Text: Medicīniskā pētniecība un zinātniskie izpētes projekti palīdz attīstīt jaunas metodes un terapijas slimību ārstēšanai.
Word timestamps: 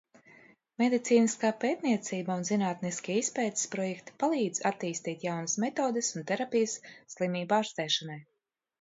Medicīniskā 0.81 1.51
pētniecība 1.63 2.37
un 2.39 2.47
zinātniskie 2.49 3.19
izpētes 3.25 3.67
projekti 3.77 4.17
palīdz 4.25 4.65
attīstīt 4.73 5.29
jaunas 5.31 5.59
metodes 5.67 6.13
un 6.19 6.29
terapijas 6.35 6.79
slimību 7.17 7.63
ārstēšanai. 7.65 8.23